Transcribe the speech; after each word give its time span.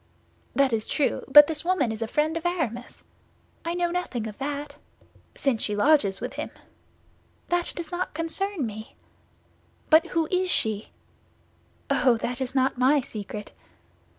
"That 0.55 0.73
is 0.73 0.87
true; 0.87 1.23
but 1.27 1.45
this 1.45 1.63
woman 1.63 1.91
is 1.91 2.01
a 2.01 2.07
friend 2.07 2.35
of 2.35 2.43
Aramis—" 2.43 3.03
"I 3.63 3.75
know 3.75 3.91
nothing 3.91 4.25
of 4.25 4.35
that." 4.39 4.77
"—since 5.35 5.61
she 5.61 5.75
lodges 5.75 6.19
with 6.19 6.33
him." 6.33 6.49
"That 7.49 7.71
does 7.75 7.91
not 7.91 8.15
concern 8.15 8.65
me." 8.65 8.95
"But 9.91 10.07
who 10.07 10.27
is 10.31 10.49
she?" 10.49 10.87
"Oh, 11.91 12.17
that 12.17 12.41
is 12.41 12.55
not 12.55 12.79
my 12.79 12.99
secret." 13.01 13.51